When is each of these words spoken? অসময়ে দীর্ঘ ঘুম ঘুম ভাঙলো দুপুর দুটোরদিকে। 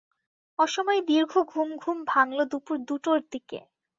অসময়ে 0.59 1.01
দীর্ঘ 1.01 1.33
ঘুম 1.51 1.69
ঘুম 1.77 1.97
ভাঙলো 2.07 2.43
দুপুর 2.51 2.77
দুটোরদিকে। 2.87 3.59